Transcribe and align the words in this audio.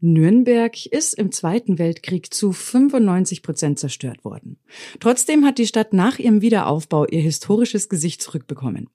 Nürnberg 0.00 0.86
ist 0.86 1.14
im 1.14 1.30
Zweiten 1.30 1.78
Weltkrieg 1.78 2.32
zu 2.32 2.52
95 2.52 3.42
Prozent 3.42 3.78
zerstört 3.78 4.24
worden. 4.24 4.56
Trotzdem 4.98 5.44
hat 5.44 5.58
die 5.58 5.66
Stadt 5.66 5.92
nach 5.92 6.18
ihrem 6.18 6.40
Wiederaufbau 6.40 7.06
ihr 7.06 7.20
historisches 7.20 7.88
Gesicht 7.88 8.22
zurückbekommen. 8.22 8.88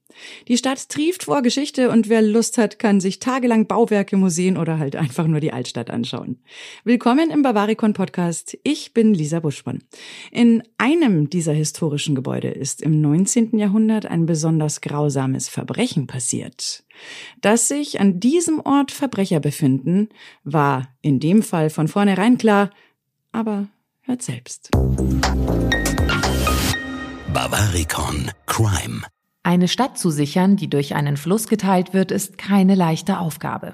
Die 0.48 0.58
Stadt 0.58 0.90
trieft 0.90 1.26
vor 1.26 1.42
Geschichte 1.42 1.90
und 1.90 2.10
wer 2.10 2.22
Lust 2.22 2.58
hat, 2.58 2.80
kann 2.80 3.00
sich 3.00 3.20
tagelang 3.20 3.68
Bauwerke, 3.68 4.18
Museen 4.18 4.58
oder 4.58 4.80
halt 4.80 4.96
einfach 4.96 5.28
nur 5.28 5.42
die 5.42 5.54
Altstadt 5.54 5.90
anschauen. 5.90 6.40
Willkommen 6.84 7.30
im 7.30 7.42
Bavaricon 7.42 7.94
Podcast. 7.94 8.58
Ich 8.64 8.94
bin 8.94 9.14
Lisa 9.14 9.42
Buschmann. 9.42 9.84
In 10.32 10.64
einem 10.78 11.30
dieser 11.30 11.54
historischen 11.54 12.16
Gebäude 12.16 12.50
ist 12.50 12.82
im 12.82 13.02
19. 13.02 13.58
Jahrhundert 13.58 14.06
ein 14.06 14.26
besonders 14.26 14.82
grausames 14.82 15.50
Verbrechen 15.50 16.08
passiert. 16.08 16.84
Dass 17.42 17.68
sich 17.68 18.00
an 18.00 18.20
diesem 18.20 18.60
Ort 18.60 18.92
Verbrecher 18.92 19.40
befinden, 19.40 20.10
war 20.44 20.88
in 21.02 21.20
dem 21.20 21.44
Fall 21.44 21.70
von 21.70 21.88
vornherein 21.88 22.38
klar, 22.38 22.70
aber 23.32 23.68
hört 24.02 24.22
selbst. 24.22 24.72
Bavaricon 27.34 28.32
Crime. 28.46 29.02
Eine 29.44 29.68
Stadt 29.68 29.98
zu 29.98 30.10
sichern, 30.10 30.56
die 30.56 30.70
durch 30.70 30.96
einen 30.96 31.18
Fluss 31.18 31.48
geteilt 31.48 31.94
wird, 31.94 32.12
ist 32.12 32.38
keine 32.38 32.76
leichte 32.76 33.20
Aufgabe. 33.20 33.74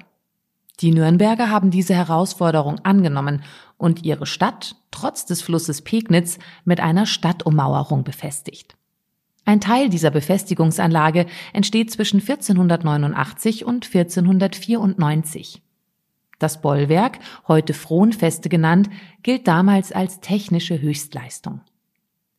Die 0.80 0.90
Nürnberger 0.90 1.48
haben 1.48 1.70
diese 1.70 1.94
Herausforderung 1.94 2.80
angenommen 2.80 3.44
und 3.76 4.04
ihre 4.04 4.26
Stadt, 4.26 4.76
trotz 4.90 5.26
des 5.26 5.40
Flusses 5.42 5.82
Pegnitz, 5.82 6.38
mit 6.64 6.80
einer 6.80 7.06
Stadtummauerung 7.06 8.04
befestigt. 8.04 8.76
Ein 9.44 9.60
Teil 9.60 9.88
dieser 9.88 10.10
Befestigungsanlage 10.10 11.26
entsteht 11.52 11.90
zwischen 11.90 12.20
1489 12.20 13.64
und 13.64 13.86
1494. 13.86 15.62
Das 16.38 16.60
Bollwerk, 16.60 17.18
heute 17.48 17.74
Frohnfeste 17.74 18.48
genannt, 18.48 18.88
gilt 19.22 19.48
damals 19.48 19.92
als 19.92 20.20
technische 20.20 20.80
Höchstleistung. 20.80 21.60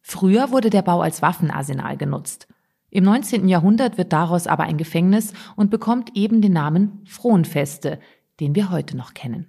Früher 0.02 0.52
wurde 0.52 0.70
der 0.70 0.82
Bau 0.82 1.02
als 1.02 1.22
Waffenarsenal 1.22 1.98
genutzt. 1.98 2.48
Im 2.90 3.06
19. 3.06 3.48
Jahrhundert 3.48 3.98
wird 3.98 4.14
daraus 4.14 4.48
aber 4.48 4.64
ein 4.64 4.78
Gefängnis 4.78 5.34
und 5.56 5.72
bekommt 5.72 6.16
eben 6.16 6.42
den 6.42 6.54
Namen 6.54 7.02
Frohnfeste, 7.06 8.00
den 8.40 8.56
wir 8.56 8.72
heute 8.72 8.96
noch 8.96 9.14
kennen. 9.14 9.48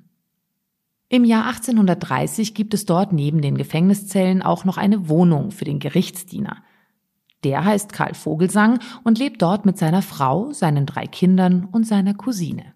Im 1.09 1.25
Jahr 1.25 1.47
1830 1.47 2.55
gibt 2.55 2.75
es 2.75 2.87
dort 2.87 3.13
neben 3.13 3.43
den 3.43 3.57
Gefängniszellen 3.57 4.43
auch 4.43 4.65
noch 4.65 4.77
eine 4.77 5.09
Wohnung 5.09 5.53
für 5.53 5.65
den 5.65 5.79
Gerichtsdiener– 5.79 6.65
der 7.45 7.65
heißt 7.65 7.93
Karl 7.93 8.15
Vogelsang 8.15 8.79
und 9.05 9.19
lebt 9.19 9.43
dort 9.43 9.67
mit 9.67 9.79
seiner 9.79 10.03
Frau, 10.03 10.53
seinen 10.53 10.87
drei 10.87 11.07
Kindern 11.07 11.67
und 11.71 11.87
seiner 11.87 12.15
Cousine. 12.15 12.75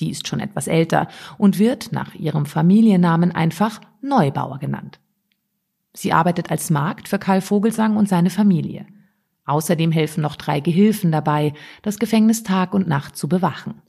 Die 0.00 0.10
ist 0.10 0.28
schon 0.28 0.40
etwas 0.40 0.66
älter 0.66 1.08
und 1.38 1.58
wird 1.58 1.92
nach 1.92 2.14
ihrem 2.14 2.46
Familiennamen 2.46 3.32
einfach 3.32 3.80
Neubauer 4.00 4.58
genannt. 4.58 5.00
Sie 5.94 6.12
arbeitet 6.12 6.50
als 6.50 6.70
Magd 6.70 7.08
für 7.08 7.18
Karl 7.18 7.40
Vogelsang 7.40 7.96
und 7.96 8.08
seine 8.08 8.30
Familie. 8.30 8.86
Außerdem 9.44 9.92
helfen 9.92 10.22
noch 10.22 10.36
drei 10.36 10.60
Gehilfen 10.60 11.12
dabei, 11.12 11.52
das 11.82 11.98
Gefängnis 11.98 12.42
Tag 12.42 12.74
und 12.74 12.88
Nacht 12.88 13.16
zu 13.16 13.28
bewachen. 13.28 13.82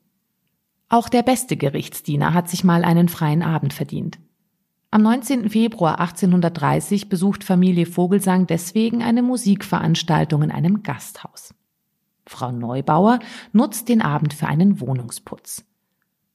Auch 0.89 1.09
der 1.09 1.23
beste 1.23 1.57
Gerichtsdiener 1.57 2.33
hat 2.33 2.49
sich 2.49 2.63
mal 2.63 2.83
einen 2.83 3.09
freien 3.09 3.41
Abend 3.41 3.73
verdient. 3.73 4.19
Am 4.93 5.01
19. 5.01 5.49
Februar 5.49 5.99
1830 5.99 7.09
besucht 7.09 7.43
Familie 7.43 7.87
Vogelsang 7.87 8.45
deswegen 8.45 9.01
eine 9.01 9.23
Musikveranstaltung 9.23 10.43
in 10.43 10.51
einem 10.51 10.83
Gasthaus. 10.83 11.55
Frau 12.27 12.51
Neubauer 12.51 13.17
nutzt 13.53 13.89
den 13.89 14.03
Abend 14.03 14.35
für 14.35 14.45
einen 14.45 14.79
Wohnungsputz. 14.79 15.65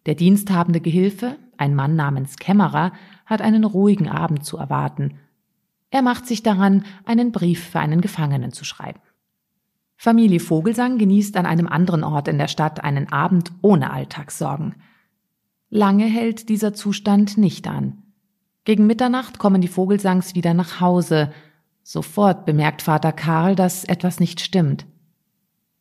Der 0.06 0.16
diensthabende 0.16 0.80
Gehilfe, 0.80 1.36
ein 1.56 1.76
Mann 1.76 1.94
namens 1.94 2.36
Kämmerer, 2.36 2.90
hat 3.26 3.42
einen 3.42 3.62
ruhigen 3.62 4.08
Abend 4.08 4.44
zu 4.44 4.56
erwarten. 4.56 5.20
Er 5.90 6.02
macht 6.02 6.26
sich 6.26 6.42
daran, 6.42 6.84
einen 7.04 7.30
Brief 7.30 7.62
für 7.62 7.78
einen 7.78 8.00
Gefangenen 8.00 8.50
zu 8.50 8.64
schreiben. 8.64 8.98
Familie 9.96 10.40
Vogelsang 10.40 10.98
genießt 10.98 11.36
an 11.36 11.46
einem 11.46 11.68
anderen 11.68 12.02
Ort 12.02 12.26
in 12.26 12.38
der 12.38 12.48
Stadt 12.48 12.82
einen 12.82 13.12
Abend 13.12 13.52
ohne 13.62 13.92
Alltagssorgen. 13.92 14.74
Lange 15.70 16.06
hält 16.06 16.48
dieser 16.48 16.74
Zustand 16.74 17.38
nicht 17.38 17.68
an. 17.68 18.02
Gegen 18.68 18.86
Mitternacht 18.86 19.38
kommen 19.38 19.62
die 19.62 19.66
Vogelsangs 19.66 20.34
wieder 20.34 20.52
nach 20.52 20.78
Hause. 20.78 21.32
Sofort 21.82 22.44
bemerkt 22.44 22.82
Vater 22.82 23.12
Karl, 23.12 23.56
dass 23.56 23.84
etwas 23.84 24.20
nicht 24.20 24.42
stimmt. 24.42 24.84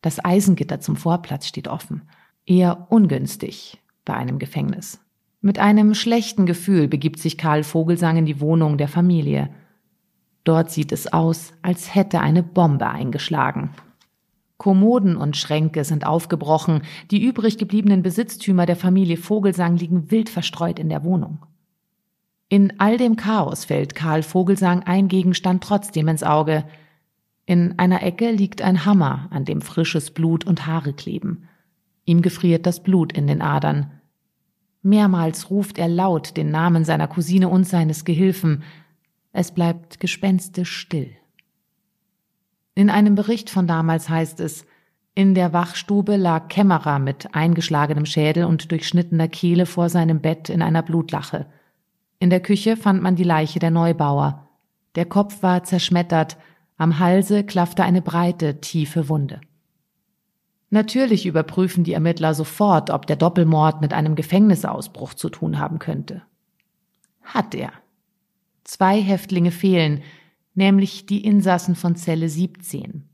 Das 0.00 0.24
Eisengitter 0.24 0.80
zum 0.80 0.96
Vorplatz 0.96 1.46
steht 1.46 1.68
offen. 1.68 2.08
Eher 2.46 2.86
ungünstig 2.88 3.76
bei 4.06 4.14
einem 4.14 4.38
Gefängnis. 4.38 5.00
Mit 5.42 5.58
einem 5.58 5.92
schlechten 5.92 6.46
Gefühl 6.46 6.88
begibt 6.88 7.18
sich 7.18 7.36
Karl 7.36 7.62
Vogelsang 7.62 8.16
in 8.16 8.24
die 8.24 8.40
Wohnung 8.40 8.78
der 8.78 8.88
Familie. 8.88 9.50
Dort 10.44 10.70
sieht 10.70 10.90
es 10.90 11.12
aus, 11.12 11.52
als 11.60 11.94
hätte 11.94 12.20
eine 12.20 12.42
Bombe 12.42 12.88
eingeschlagen. 12.88 13.72
Kommoden 14.56 15.18
und 15.18 15.36
Schränke 15.36 15.84
sind 15.84 16.06
aufgebrochen, 16.06 16.80
die 17.10 17.22
übrig 17.22 17.58
gebliebenen 17.58 18.00
Besitztümer 18.00 18.64
der 18.64 18.76
Familie 18.76 19.18
Vogelsang 19.18 19.76
liegen 19.76 20.10
wild 20.10 20.30
verstreut 20.30 20.78
in 20.78 20.88
der 20.88 21.04
Wohnung. 21.04 21.40
In 22.48 22.80
all 22.80 22.96
dem 22.96 23.16
Chaos 23.16 23.66
fällt 23.66 23.94
Karl 23.94 24.22
Vogelsang 24.22 24.82
ein 24.84 25.08
Gegenstand 25.08 25.62
trotzdem 25.62 26.08
ins 26.08 26.22
Auge. 26.22 26.64
In 27.44 27.78
einer 27.78 28.02
Ecke 28.02 28.30
liegt 28.30 28.62
ein 28.62 28.86
Hammer, 28.86 29.28
an 29.30 29.44
dem 29.44 29.60
frisches 29.60 30.10
Blut 30.10 30.46
und 30.46 30.66
Haare 30.66 30.94
kleben. 30.94 31.48
Ihm 32.06 32.22
gefriert 32.22 32.64
das 32.64 32.82
Blut 32.82 33.12
in 33.12 33.26
den 33.26 33.42
Adern. 33.42 33.90
Mehrmals 34.82 35.50
ruft 35.50 35.76
er 35.76 35.88
laut 35.88 36.38
den 36.38 36.50
Namen 36.50 36.84
seiner 36.84 37.06
Cousine 37.06 37.50
und 37.50 37.64
seines 37.64 38.06
Gehilfen. 38.06 38.62
Es 39.32 39.52
bleibt 39.52 40.00
gespenstisch 40.00 40.74
still. 40.74 41.10
In 42.74 42.88
einem 42.88 43.14
Bericht 43.14 43.50
von 43.50 43.66
damals 43.66 44.08
heißt 44.08 44.40
es, 44.40 44.64
in 45.14 45.34
der 45.34 45.52
Wachstube 45.52 46.16
lag 46.16 46.48
Kämmerer 46.48 46.98
mit 46.98 47.34
eingeschlagenem 47.34 48.06
Schädel 48.06 48.44
und 48.44 48.70
durchschnittener 48.70 49.28
Kehle 49.28 49.66
vor 49.66 49.90
seinem 49.90 50.20
Bett 50.20 50.48
in 50.48 50.62
einer 50.62 50.82
Blutlache. 50.82 51.46
In 52.18 52.30
der 52.30 52.40
Küche 52.40 52.76
fand 52.76 53.02
man 53.02 53.16
die 53.16 53.24
Leiche 53.24 53.58
der 53.58 53.70
Neubauer. 53.70 54.48
Der 54.94 55.04
Kopf 55.04 55.42
war 55.42 55.64
zerschmettert, 55.64 56.36
am 56.76 56.98
Halse 56.98 57.44
klaffte 57.44 57.82
eine 57.82 58.02
breite, 58.02 58.60
tiefe 58.60 59.08
Wunde. 59.08 59.40
Natürlich 60.70 61.26
überprüfen 61.26 61.82
die 61.82 61.92
Ermittler 61.92 62.34
sofort, 62.34 62.90
ob 62.90 63.06
der 63.06 63.16
Doppelmord 63.16 63.80
mit 63.80 63.92
einem 63.92 64.16
Gefängnisausbruch 64.16 65.14
zu 65.14 65.28
tun 65.30 65.58
haben 65.58 65.78
könnte. 65.78 66.22
Hat 67.22 67.54
er. 67.54 67.72
Zwei 68.64 69.00
Häftlinge 69.00 69.50
fehlen, 69.50 70.02
nämlich 70.54 71.06
die 71.06 71.24
Insassen 71.24 71.74
von 71.74 71.96
Zelle 71.96 72.28
17. 72.28 73.08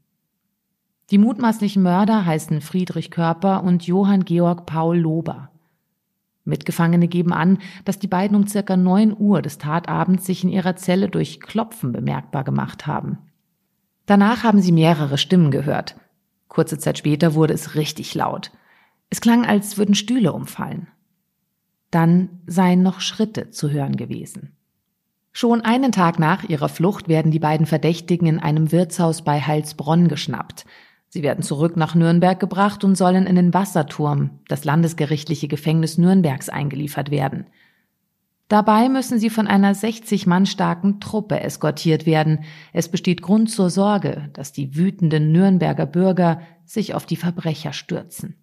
Die 1.11 1.19
mutmaßlichen 1.19 1.83
Mörder 1.83 2.27
heißen 2.27 2.61
Friedrich 2.61 3.11
Körper 3.11 3.63
und 3.63 3.87
Johann 3.87 4.25
Georg 4.25 4.67
Paul 4.67 4.99
Lober. 4.99 5.51
Mitgefangene 6.45 7.09
geben 7.09 7.33
an, 7.33 7.59
dass 7.85 7.99
die 7.99 8.07
beiden 8.07 8.37
um 8.37 8.47
circa 8.47 8.77
neun 8.77 9.17
Uhr 9.17 9.43
des 9.43 9.59
Tatabends 9.59 10.27
sich 10.27 10.45
in 10.45 10.51
ihrer 10.51 10.77
Zelle 10.77 11.09
durch 11.09 11.41
Klopfen 11.41 11.93
bemerkbar 11.93 12.45
gemacht 12.45 12.87
haben. 12.87 13.19
Danach 14.07 14.45
haben 14.45 14.61
sie 14.61 14.73
mehrere 14.73 15.17
Stimmen 15.17 15.51
gehört. 15.51 15.97
Kurze 16.49 16.79
Zeit 16.79 16.99
später 16.99 17.35
wurde 17.35 17.55
es 17.55 17.75
richtig 17.75 18.15
laut. 18.15 18.53
Es 19.09 19.21
klang, 19.21 19.47
als 19.47 19.79
würden 19.79 19.95
Stühle 19.95 20.33
umfallen. 20.33 20.89
Dann 21.91 22.41
seien 22.47 22.83
noch 22.83 23.01
Schritte 23.01 23.51
zu 23.51 23.71
hören 23.71 23.97
gewesen. 23.97 24.57
Schon 25.33 25.63
einen 25.63 25.91
Tag 25.91 26.19
nach 26.19 26.45
ihrer 26.45 26.69
Flucht 26.69 27.09
werden 27.09 27.33
die 27.33 27.41
beiden 27.41 27.67
Verdächtigen 27.67 28.29
in 28.29 28.39
einem 28.39 28.71
Wirtshaus 28.71 29.23
bei 29.23 29.41
Heilsbronn 29.41 30.09
geschnappt. 30.09 30.65
Sie 31.15 31.23
werden 31.23 31.45
zurück 31.45 31.77
nach 31.77 31.95
Nürnberg 31.95 32.41
gebracht 32.41 32.83
und 32.83 32.97
sollen 32.97 33.29
in 33.29 33.37
den 33.37 33.55
Wasserturm, 33.55 34.31
das 34.49 34.65
landesgerichtliche 34.65 35.47
Gefängnis 35.47 35.97
Nürnbergs, 35.97 36.49
eingeliefert 36.49 37.13
werden. 37.13 37.47
Dabei 38.49 38.89
müssen 38.89 39.21
sie 39.21 39.31
von 39.31 39.47
einer 39.47 39.77
60 39.77 40.27
Mann 40.27 40.45
starken 40.45 40.99
Truppe 40.99 41.39
eskortiert 41.39 42.05
werden. 42.05 42.41
Es 42.73 42.89
besteht 42.89 43.23
Grund 43.23 43.49
zur 43.49 43.71
Sorge, 43.71 44.29
dass 44.33 44.51
die 44.51 44.75
wütenden 44.75 45.31
Nürnberger 45.31 45.87
Bürger 45.87 46.41
sich 46.65 46.97
auf 46.97 47.07
die 47.07 47.15
Verbrecher 47.15 47.73
stürzen. 47.73 48.35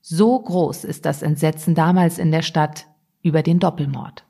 So 0.00 0.40
groß 0.40 0.82
ist 0.82 1.06
das 1.06 1.22
Entsetzen 1.22 1.76
damals 1.76 2.18
in 2.18 2.32
der 2.32 2.42
Stadt 2.42 2.88
über 3.22 3.44
den 3.44 3.60
Doppelmord. 3.60 4.24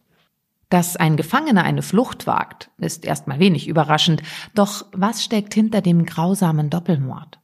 Dass 0.68 0.96
ein 0.96 1.16
Gefangener 1.16 1.64
eine 1.64 1.80
Flucht 1.80 2.26
wagt, 2.26 2.70
ist 2.76 3.06
erstmal 3.06 3.38
wenig 3.38 3.66
überraschend, 3.66 4.22
doch 4.54 4.84
was 4.92 5.24
steckt 5.24 5.54
hinter 5.54 5.80
dem 5.80 6.04
grausamen 6.04 6.68
Doppelmord? 6.68 7.38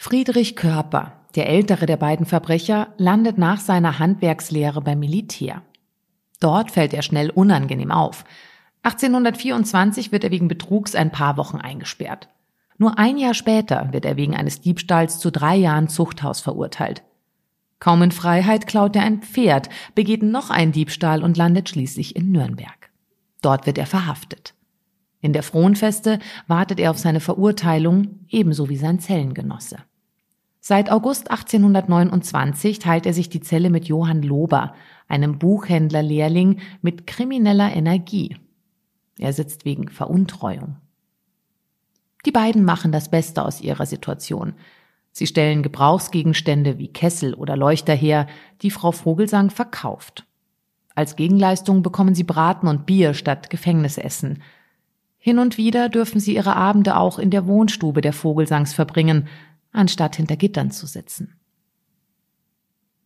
Friedrich 0.00 0.54
Körper, 0.54 1.14
der 1.34 1.48
ältere 1.48 1.84
der 1.84 1.96
beiden 1.96 2.24
Verbrecher, 2.24 2.94
landet 2.98 3.36
nach 3.36 3.58
seiner 3.58 3.98
Handwerkslehre 3.98 4.80
beim 4.80 5.00
Militär. 5.00 5.62
Dort 6.38 6.70
fällt 6.70 6.94
er 6.94 7.02
schnell 7.02 7.30
unangenehm 7.30 7.90
auf. 7.90 8.24
1824 8.84 10.12
wird 10.12 10.22
er 10.22 10.30
wegen 10.30 10.46
Betrugs 10.46 10.94
ein 10.94 11.10
paar 11.10 11.36
Wochen 11.36 11.56
eingesperrt. 11.56 12.28
Nur 12.78 12.96
ein 12.96 13.18
Jahr 13.18 13.34
später 13.34 13.88
wird 13.90 14.04
er 14.04 14.16
wegen 14.16 14.36
eines 14.36 14.60
Diebstahls 14.60 15.18
zu 15.18 15.32
drei 15.32 15.56
Jahren 15.56 15.88
Zuchthaus 15.88 16.40
verurteilt. 16.40 17.02
Kaum 17.80 18.00
in 18.02 18.12
Freiheit 18.12 18.68
klaut 18.68 18.94
er 18.94 19.02
ein 19.02 19.22
Pferd, 19.22 19.68
begeht 19.96 20.22
noch 20.22 20.50
einen 20.50 20.70
Diebstahl 20.70 21.24
und 21.24 21.36
landet 21.36 21.70
schließlich 21.70 22.14
in 22.14 22.30
Nürnberg. 22.30 22.90
Dort 23.42 23.66
wird 23.66 23.78
er 23.78 23.86
verhaftet. 23.86 24.54
In 25.20 25.32
der 25.32 25.42
Frohnfeste 25.42 26.20
wartet 26.46 26.78
er 26.78 26.92
auf 26.92 26.98
seine 26.98 27.18
Verurteilung, 27.18 28.20
ebenso 28.28 28.68
wie 28.68 28.76
sein 28.76 29.00
Zellengenosse. 29.00 29.78
Seit 30.60 30.90
August 30.90 31.30
1829 31.30 32.78
teilt 32.78 33.06
er 33.06 33.14
sich 33.14 33.28
die 33.28 33.40
Zelle 33.40 33.70
mit 33.70 33.86
Johann 33.86 34.22
Lober, 34.22 34.74
einem 35.06 35.38
Buchhändlerlehrling 35.38 36.60
mit 36.82 37.06
krimineller 37.06 37.72
Energie. 37.74 38.36
Er 39.18 39.32
sitzt 39.32 39.64
wegen 39.64 39.88
Veruntreuung. 39.88 40.76
Die 42.26 42.32
beiden 42.32 42.64
machen 42.64 42.92
das 42.92 43.10
Beste 43.10 43.44
aus 43.44 43.60
ihrer 43.60 43.86
Situation. 43.86 44.54
Sie 45.12 45.26
stellen 45.26 45.62
Gebrauchsgegenstände 45.62 46.78
wie 46.78 46.88
Kessel 46.88 47.34
oder 47.34 47.56
Leuchter 47.56 47.94
her, 47.94 48.26
die 48.62 48.70
Frau 48.70 48.92
Vogelsang 48.92 49.50
verkauft. 49.50 50.26
Als 50.94 51.16
Gegenleistung 51.16 51.82
bekommen 51.82 52.14
sie 52.14 52.24
Braten 52.24 52.68
und 52.68 52.84
Bier 52.84 53.14
statt 53.14 53.50
Gefängnisessen. 53.50 54.42
Hin 55.16 55.38
und 55.38 55.56
wieder 55.56 55.88
dürfen 55.88 56.20
sie 56.20 56.34
ihre 56.34 56.56
Abende 56.56 56.96
auch 56.96 57.18
in 57.18 57.30
der 57.30 57.46
Wohnstube 57.46 58.00
der 58.00 58.12
Vogelsangs 58.12 58.74
verbringen, 58.74 59.28
anstatt 59.78 60.16
hinter 60.16 60.36
Gittern 60.36 60.70
zu 60.70 60.86
sitzen. 60.86 61.34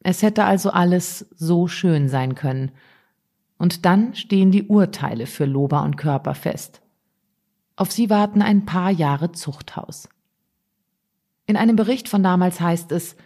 Es 0.01 0.23
hätte 0.23 0.45
also 0.45 0.71
alles 0.71 1.27
so 1.37 1.69
schön 1.69 2.09
sein 2.09 2.35
können. 2.35 2.73
Und 3.59 3.85
dann 3.85 4.15
stehen 4.15 4.51
die 4.51 4.65
Urteile 4.65 5.27
für 5.27 5.45
Lober 5.45 5.85
und 5.85 5.97
Körper 5.97 6.35
fest. 6.35 6.83
Auf 7.77 7.93
sie 7.93 8.11
warten 8.11 8.43
ein 8.43 8.65
paar 8.65 8.91
Jahre 8.91 9.33
Zuchthaus. 9.33 10.09
In 11.47 11.57
einem 11.57 11.77
Bericht 11.77 12.09
von 12.09 12.23
damals 12.23 12.61
heißt 12.61 12.91
es, 12.93 13.17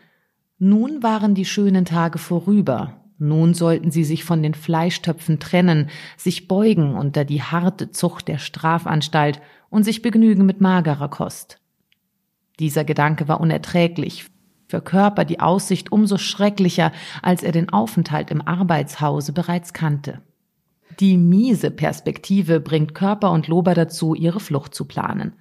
nun 0.59 1.03
waren 1.03 1.35
die 1.35 1.45
schönen 1.45 1.85
Tage 1.85 2.19
vorüber, 2.19 3.01
nun 3.19 3.55
sollten 3.55 3.91
sie 3.91 4.05
sich 4.05 4.25
von 4.25 4.43
den 4.43 4.55
Fleischtöpfen 4.55 5.39
trennen, 5.39 5.89
sich 6.17 6.49
beugen 6.49 6.95
unter 6.97 7.25
die 7.25 7.43
harte 7.43 7.91
Zucht 7.91 8.29
der 8.29 8.39
Strafanstalt 8.39 9.41
und 9.71 9.85
sich 9.85 10.03
begnügen 10.03 10.47
mit 10.47 10.61
magerer 10.61 11.09
Kost. 11.09 11.61
Dieser 12.59 12.85
Gedanke 12.85 13.29
war 13.29 13.41
unerträglich, 13.41 14.27
für 14.69 14.81
Körper 14.81 15.25
die 15.25 15.41
Aussicht 15.41 15.93
umso 15.93 16.19
schrecklicher, 16.19 16.93
als 17.23 17.43
er 17.43 17.53
den 17.53 17.71
Aufenthalt 17.71 18.31
im 18.31 18.43
Arbeitshause 18.43 19.33
bereits 19.33 19.73
kannte. 19.73 20.23
Die 20.99 21.17
miese 21.17 21.71
Perspektive 21.71 22.59
bringt 22.59 22.95
Körper 22.95 23.31
und 23.31 23.49
Lober 23.49 23.75
dazu, 23.75 24.15
ihre 24.15 24.41
Flucht 24.41 24.75
zu 24.75 24.87
planen. 24.87 25.35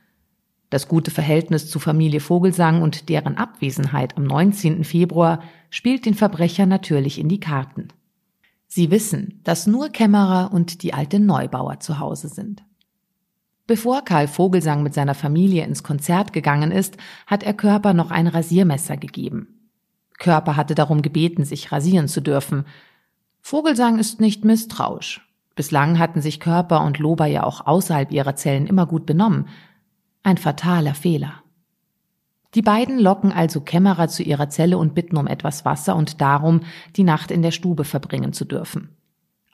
Das 0.69 0.87
gute 0.87 1.11
Verhältnis 1.11 1.69
zu 1.69 1.79
Familie 1.79 2.19
Vogelsang 2.19 2.81
und 2.81 3.07
deren 3.07 3.37
Abwesenheit 3.37 4.17
am 4.17 4.25
19. 4.25 4.83
Februar 4.83 5.41
spielt 5.69 6.05
den 6.05 6.15
Verbrecher 6.15 6.65
natürlich 6.65 7.19
in 7.19 7.29
die 7.29 7.39
Karten. 7.39 7.87
Sie 8.67 8.91
wissen, 8.91 9.39
dass 9.43 9.67
nur 9.67 9.89
Kämmerer 9.89 10.51
und 10.51 10.83
die 10.83 10.93
alte 10.93 11.19
Neubauer 11.19 11.79
zu 11.79 11.99
Hause 11.99 12.27
sind. 12.27 12.63
Bevor 13.67 14.03
Karl 14.03 14.27
Vogelsang 14.27 14.83
mit 14.83 14.93
seiner 14.93 15.15
Familie 15.15 15.65
ins 15.65 15.81
Konzert 15.81 16.33
gegangen 16.33 16.71
ist, 16.71 16.97
hat 17.25 17.41
er 17.41 17.53
Körper 17.53 17.93
noch 17.93 18.11
ein 18.11 18.27
Rasiermesser 18.27 18.95
gegeben. 18.97 19.69
Körper 20.19 20.55
hatte 20.55 20.75
darum 20.75 21.01
gebeten, 21.01 21.43
sich 21.45 21.71
rasieren 21.71 22.07
zu 22.07 22.21
dürfen. 22.21 22.65
Vogelsang 23.41 23.97
ist 23.97 24.21
nicht 24.21 24.45
misstrauisch. 24.45 25.27
Bislang 25.55 25.97
hatten 25.97 26.21
sich 26.21 26.39
Körper 26.39 26.83
und 26.83 26.99
Lober 26.99 27.25
ja 27.25 27.43
auch 27.43 27.65
außerhalb 27.65 28.11
ihrer 28.11 28.35
Zellen 28.35 28.67
immer 28.67 28.85
gut 28.85 29.05
benommen. 29.05 29.47
Ein 30.21 30.37
fataler 30.37 30.93
Fehler. 30.93 31.41
Die 32.53 32.61
beiden 32.61 32.99
locken 32.99 33.31
also 33.31 33.61
Kämmerer 33.61 34.07
zu 34.07 34.23
ihrer 34.23 34.49
Zelle 34.49 34.77
und 34.77 34.95
bitten 34.95 35.17
um 35.17 35.27
etwas 35.27 35.65
Wasser 35.65 35.95
und 35.95 36.21
darum, 36.21 36.61
die 36.95 37.03
Nacht 37.03 37.31
in 37.31 37.41
der 37.41 37.51
Stube 37.51 37.83
verbringen 37.83 38.31
zu 38.31 38.45
dürfen. 38.45 38.94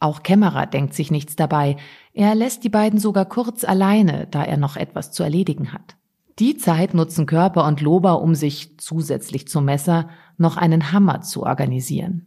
Auch 0.02 0.24
Kämmerer 0.24 0.66
denkt 0.66 0.96
sich 0.96 1.12
nichts 1.12 1.36
dabei. 1.36 1.78
Er 2.14 2.34
lässt 2.34 2.64
die 2.64 2.70
beiden 2.70 3.00
sogar 3.00 3.26
kurz 3.26 3.64
alleine, 3.64 4.28
da 4.32 4.44
er 4.44 4.58
noch 4.58 4.76
etwas 4.76 5.12
zu 5.12 5.22
erledigen 5.22 5.74
hat. 5.74 5.96
Die 6.40 6.58
Zeit 6.58 6.96
nutzen 6.96 7.28
Körper 7.28 7.68
und 7.68 7.82
Lober, 7.82 8.20
um 8.20 8.34
sich 8.34 8.80
zusätzlich 8.80 9.48
zum 9.48 9.66
Messer 9.66 10.10
noch 10.38 10.58
einen 10.58 10.92
Hammer 10.92 11.22
zu 11.22 11.44
organisieren. 11.44 12.26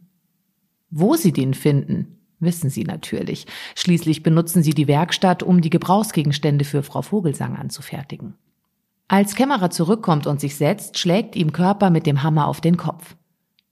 Wo 0.89 1.15
sie 1.15 1.33
den 1.33 1.53
finden, 1.53 2.17
wissen 2.39 2.69
sie 2.69 2.85
natürlich. 2.85 3.45
Schließlich 3.75 4.23
benutzen 4.23 4.63
sie 4.63 4.73
die 4.73 4.87
Werkstatt, 4.87 5.43
um 5.43 5.59
die 5.59 5.69
Gebrauchsgegenstände 5.69 6.63
für 6.63 6.81
Frau 6.81 7.01
Vogelsang 7.01 7.57
anzufertigen. 7.57 8.35
Als 9.09 9.35
Kämmerer 9.35 9.69
zurückkommt 9.69 10.27
und 10.27 10.39
sich 10.39 10.55
setzt, 10.55 10.97
schlägt 10.97 11.35
ihm 11.35 11.51
Körper 11.51 11.89
mit 11.89 12.05
dem 12.05 12.23
Hammer 12.23 12.47
auf 12.47 12.61
den 12.61 12.77
Kopf. 12.77 13.17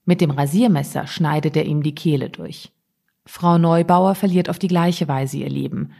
Mit 0.04 0.20
dem 0.20 0.32
Rasiermesser 0.32 1.08
schneidet 1.08 1.56
er 1.56 1.66
ihm 1.66 1.84
die 1.84 1.96
Kehle 1.96 2.30
durch. 2.30 2.74
Frau 3.25 3.58
Neubauer 3.58 4.16
verliert 4.16 4.50
auf 4.50 4.60
die 4.60 4.68
gleiche 4.68 5.08
Weise 5.08 5.38
ihr 5.38 5.50
Leben. 5.50 5.92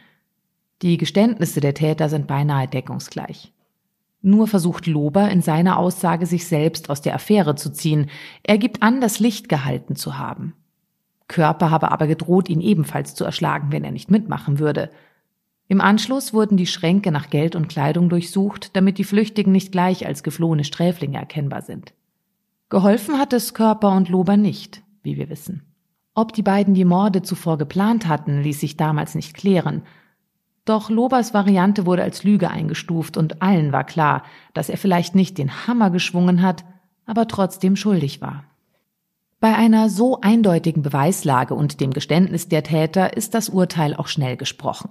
Die 0.81 0.98
Geständnisse 0.98 1.62
der 1.62 1.74
Täter 1.74 2.10
sind 2.10 2.28
beinahe 2.28 2.68
deckungsgleich. 2.68 3.54
Nur 4.22 4.48
versucht 4.48 4.88
Lober 4.88 5.30
in 5.30 5.42
seiner 5.42 5.78
Aussage 5.78 6.25
sich 6.25 6.48
selbst 6.48 6.90
aus 6.90 7.02
der 7.02 7.16
Affäre 7.16 7.56
zu 7.56 7.72
ziehen. 7.72 8.10
Er 8.44 8.58
gibt 8.58 8.81
an, 8.81 9.02
das 9.02 9.20
Licht 9.20 9.50
gehalten 9.50 9.96
zu 9.96 10.18
haben. 10.18 10.54
Körper 11.28 11.72
habe 11.72 11.92
aber 11.92 12.08
gedroht, 12.08 12.50
ihn 12.50 12.62
ebenfalls 12.62 13.16
zu 13.16 13.24
erschlagen, 13.24 13.72
wenn 13.72 13.84
er 13.84 13.92
nicht 13.92 14.12
mitmachen 14.12 14.60
würde. 14.60 14.92
Im 15.68 15.81
Anschluss 15.81 16.34
wurden 16.34 16.58
die 16.58 16.68
Schränke 16.68 17.12
nach 17.12 17.30
Geld 17.30 17.56
und 17.56 17.69
Kleidung 17.69 18.10
durchsucht, 18.10 18.76
damit 18.76 18.98
die 18.98 19.04
Flüchtigen 19.04 19.52
nicht 19.52 19.72
gleich 19.72 20.06
als 20.06 20.24
geflohene 20.24 20.64
Sträflinge 20.64 21.18
erkennbar 21.18 21.62
sind. 21.62 21.94
Geholfen 22.69 23.18
hat 23.18 23.34
es 23.34 23.54
Körper 23.54 23.92
und 23.92 24.10
Lober 24.10 24.38
nicht, 24.38 24.84
wie 25.04 25.18
wir 25.18 25.30
wissen. 25.30 25.73
Ob 26.15 26.33
die 26.33 26.44
beiden 26.44 26.74
die 26.74 26.86
Morde 26.86 27.24
zuvor 27.24 27.57
geplant 27.57 28.07
hatten, 28.07 28.42
ließ 28.42 28.60
sich 28.60 28.77
damals 28.77 29.15
nicht 29.15 29.33
klären. 29.33 29.81
Doch 30.65 30.89
Lobers 30.89 31.33
Variante 31.33 31.86
wurde 31.86 32.04
als 32.04 32.24
Lüge 32.24 32.50
eingestuft 32.50 33.18
und 33.18 33.42
allen 33.42 33.71
war 33.71 33.83
klar, 33.83 34.24
dass 34.54 34.69
er 34.69 34.77
vielleicht 34.77 35.15
nicht 35.15 35.38
den 35.38 35.68
Hammer 35.68 35.89
geschwungen 35.89 36.42
hat, 36.42 36.63
aber 37.06 37.27
trotzdem 37.27 37.75
schuldig 37.75 38.21
war. 38.21 38.45
Bei 39.39 39.56
einer 39.56 39.89
so 39.89 40.21
eindeutigen 40.21 40.83
Beweislage 40.83 41.54
und 41.54 41.81
dem 41.81 41.92
Geständnis 41.92 42.48
der 42.48 42.63
Täter 42.63 43.18
ist 43.18 43.33
das 43.33 43.50
Urteil 43.50 43.94
auch 43.94 44.07
schnell 44.07 44.38
gesprochen. 44.38 44.89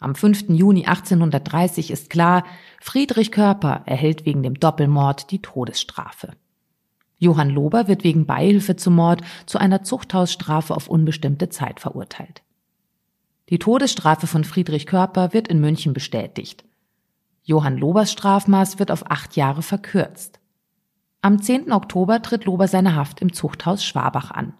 Am 0.00 0.14
5. 0.14 0.48
Juni 0.48 0.86
1830 0.86 1.90
ist 1.90 2.08
klar, 2.08 2.44
Friedrich 2.80 3.30
Körper 3.30 3.82
erhält 3.84 4.24
wegen 4.24 4.42
dem 4.42 4.54
Doppelmord 4.54 5.30
die 5.30 5.42
Todesstrafe. 5.42 6.30
Johann 7.24 7.50
Lober 7.50 7.88
wird 7.88 8.04
wegen 8.04 8.26
Beihilfe 8.26 8.76
zum 8.76 8.94
Mord 8.94 9.22
zu 9.46 9.58
einer 9.58 9.82
Zuchthausstrafe 9.82 10.74
auf 10.76 10.88
unbestimmte 10.88 11.48
Zeit 11.48 11.80
verurteilt. 11.80 12.42
Die 13.48 13.58
Todesstrafe 13.58 14.26
von 14.26 14.44
Friedrich 14.44 14.86
Körper 14.86 15.32
wird 15.32 15.48
in 15.48 15.60
München 15.60 15.92
bestätigt. 15.92 16.64
Johann 17.42 17.76
Lobers 17.76 18.12
Strafmaß 18.12 18.78
wird 18.78 18.90
auf 18.90 19.10
acht 19.10 19.36
Jahre 19.36 19.62
verkürzt. 19.62 20.40
Am 21.20 21.40
10. 21.42 21.72
Oktober 21.72 22.22
tritt 22.22 22.44
Lober 22.44 22.68
seine 22.68 22.94
Haft 22.94 23.20
im 23.20 23.32
Zuchthaus 23.32 23.84
Schwabach 23.84 24.30
an. 24.30 24.54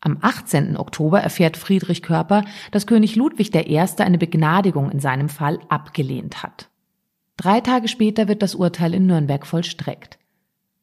Am 0.00 0.18
18. 0.20 0.76
Oktober 0.76 1.20
erfährt 1.20 1.56
Friedrich 1.56 2.02
Körper, 2.02 2.44
dass 2.70 2.86
König 2.86 3.16
Ludwig 3.16 3.54
I. 3.54 3.80
eine 3.98 4.18
Begnadigung 4.18 4.90
in 4.90 5.00
seinem 5.00 5.28
Fall 5.28 5.58
abgelehnt 5.68 6.42
hat. 6.42 6.68
Drei 7.36 7.60
Tage 7.60 7.88
später 7.88 8.28
wird 8.28 8.42
das 8.42 8.54
Urteil 8.54 8.94
in 8.94 9.06
Nürnberg 9.06 9.44
vollstreckt. 9.46 10.17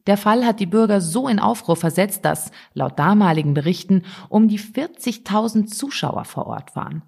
Der 0.07 0.17
Fall 0.17 0.45
hat 0.45 0.59
die 0.59 0.65
Bürger 0.65 1.01
so 1.01 1.27
in 1.27 1.39
Aufruhr 1.39 1.75
versetzt, 1.75 2.25
dass, 2.25 2.51
laut 2.73 2.99
damaligen 2.99 3.53
Berichten, 3.53 4.03
um 4.29 4.47
die 4.47 4.59
40.000 4.59 5.67
Zuschauer 5.67 6.25
vor 6.25 6.47
Ort 6.47 6.75
waren. 6.75 7.01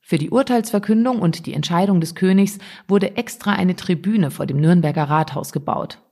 Für 0.00 0.18
die 0.18 0.28
Urteilsverkündung 0.28 1.20
und 1.20 1.46
die 1.46 1.54
Entscheidung 1.54 2.00
des 2.00 2.14
Königs 2.14 2.58
wurde 2.86 3.16
extra 3.16 3.52
eine 3.52 3.74
Tribüne 3.74 4.30
vor 4.30 4.44
dem 4.44 4.58
Nürnberger 4.60 5.04
Rathaus 5.04 5.50
gebaut. 5.50 6.02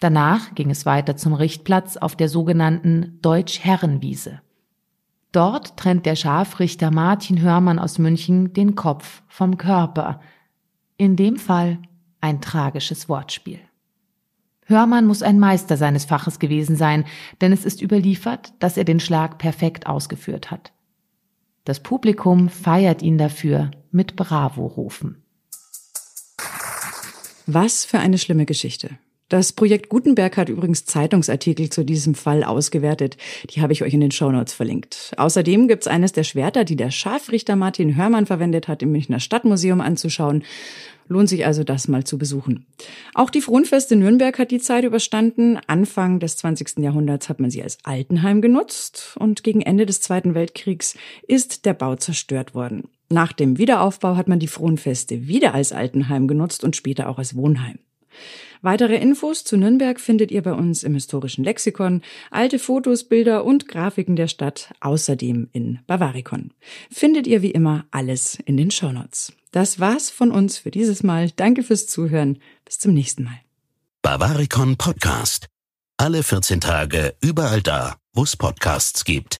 Danach 0.00 0.54
ging 0.54 0.70
es 0.70 0.86
weiter 0.86 1.16
zum 1.16 1.34
Richtplatz 1.34 1.98
auf 1.98 2.16
der 2.16 2.30
sogenannten 2.30 3.18
Deutsch-Herrenwiese. 3.20 4.40
Dort 5.32 5.76
trennt 5.76 6.06
der 6.06 6.16
Scharfrichter 6.16 6.90
Martin 6.90 7.42
Hörmann 7.42 7.78
aus 7.78 7.98
München 7.98 8.54
den 8.54 8.76
Kopf 8.76 9.22
vom 9.28 9.58
Körper. 9.58 10.20
In 10.96 11.16
dem 11.16 11.36
Fall 11.36 11.78
ein 12.22 12.40
tragisches 12.40 13.10
Wortspiel. 13.10 13.60
Hörmann 14.68 15.06
muss 15.06 15.22
ein 15.22 15.38
Meister 15.38 15.78
seines 15.78 16.04
Faches 16.04 16.38
gewesen 16.38 16.76
sein, 16.76 17.06
denn 17.40 17.52
es 17.52 17.64
ist 17.64 17.80
überliefert, 17.80 18.52
dass 18.58 18.76
er 18.76 18.84
den 18.84 19.00
Schlag 19.00 19.38
perfekt 19.38 19.86
ausgeführt 19.86 20.50
hat. 20.50 20.72
Das 21.64 21.80
Publikum 21.80 22.50
feiert 22.50 23.00
ihn 23.00 23.16
dafür 23.16 23.70
mit 23.90 24.14
Bravo-Rufen. 24.14 25.22
Was 27.46 27.86
für 27.86 27.98
eine 27.98 28.18
schlimme 28.18 28.44
Geschichte. 28.44 28.90
Das 29.30 29.52
Projekt 29.52 29.88
Gutenberg 29.90 30.36
hat 30.38 30.48
übrigens 30.48 30.86
Zeitungsartikel 30.86 31.68
zu 31.68 31.84
diesem 31.84 32.14
Fall 32.14 32.44
ausgewertet. 32.44 33.18
Die 33.50 33.60
habe 33.60 33.74
ich 33.74 33.82
euch 33.82 33.92
in 33.92 34.00
den 34.00 34.10
Shownotes 34.10 34.54
verlinkt. 34.54 35.12
Außerdem 35.18 35.68
gibt's 35.68 35.86
eines 35.86 36.12
der 36.12 36.24
Schwerter, 36.24 36.64
die 36.64 36.76
der 36.76 36.90
Scharfrichter 36.90 37.54
Martin 37.54 37.96
Hörmann 37.96 38.24
verwendet 38.24 38.68
hat, 38.68 38.82
im 38.82 38.92
Münchner 38.92 39.20
Stadtmuseum 39.20 39.82
anzuschauen. 39.82 40.44
Lohnt 41.08 41.28
sich 41.28 41.46
also, 41.46 41.64
das 41.64 41.88
mal 41.88 42.04
zu 42.04 42.18
besuchen. 42.18 42.66
Auch 43.14 43.30
die 43.30 43.40
Fronfeste 43.40 43.96
Nürnberg 43.96 44.38
hat 44.38 44.50
die 44.50 44.60
Zeit 44.60 44.84
überstanden. 44.84 45.58
Anfang 45.66 46.20
des 46.20 46.36
20. 46.36 46.78
Jahrhunderts 46.78 47.28
hat 47.28 47.40
man 47.40 47.50
sie 47.50 47.62
als 47.62 47.78
Altenheim 47.82 48.42
genutzt 48.42 49.16
und 49.18 49.42
gegen 49.42 49.62
Ende 49.62 49.86
des 49.86 50.02
Zweiten 50.02 50.34
Weltkriegs 50.34 50.96
ist 51.26 51.64
der 51.64 51.74
Bau 51.74 51.96
zerstört 51.96 52.54
worden. 52.54 52.84
Nach 53.10 53.32
dem 53.32 53.56
Wiederaufbau 53.56 54.16
hat 54.16 54.28
man 54.28 54.38
die 54.38 54.48
Fronfeste 54.48 55.26
wieder 55.26 55.54
als 55.54 55.72
Altenheim 55.72 56.28
genutzt 56.28 56.62
und 56.62 56.76
später 56.76 57.08
auch 57.08 57.18
als 57.18 57.34
Wohnheim. 57.34 57.78
Weitere 58.62 58.96
Infos 58.96 59.44
zu 59.44 59.56
Nürnberg 59.56 60.00
findet 60.00 60.30
ihr 60.30 60.42
bei 60.42 60.52
uns 60.52 60.82
im 60.82 60.94
historischen 60.94 61.44
Lexikon, 61.44 62.02
alte 62.30 62.58
Fotos, 62.58 63.04
Bilder 63.04 63.44
und 63.44 63.68
Grafiken 63.68 64.16
der 64.16 64.28
Stadt, 64.28 64.72
außerdem 64.80 65.48
in 65.52 65.78
Bavaricon. 65.86 66.52
Findet 66.90 67.26
ihr 67.26 67.42
wie 67.42 67.52
immer 67.52 67.86
alles 67.90 68.38
in 68.44 68.56
den 68.56 68.70
Shownotes. 68.70 69.32
Das 69.52 69.80
war's 69.80 70.10
von 70.10 70.30
uns 70.30 70.58
für 70.58 70.70
dieses 70.70 71.02
Mal. 71.02 71.30
Danke 71.36 71.62
fürs 71.62 71.86
Zuhören. 71.86 72.38
Bis 72.64 72.78
zum 72.78 72.94
nächsten 72.94 73.24
Mal. 73.24 73.40
Bavaricon 74.02 74.76
Podcast. 74.76 75.48
Alle 75.98 76.22
14 76.22 76.60
Tage 76.60 77.14
überall 77.20 77.60
da, 77.60 77.96
wo 78.14 78.22
es 78.22 78.36
Podcasts 78.36 79.04
gibt. 79.04 79.36